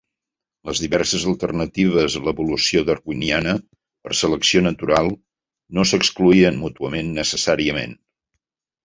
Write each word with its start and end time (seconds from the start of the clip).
Les 0.67 0.79
diverses 0.83 1.25
alternatives 1.31 2.15
a 2.19 2.21
l'evolució 2.27 2.81
darwiniana 2.87 3.53
per 4.07 4.17
selecció 4.21 4.63
natural 4.69 5.11
no 5.79 5.85
s'excloïen 5.91 6.59
mútuament 6.63 7.13
necessàriament. 7.19 7.95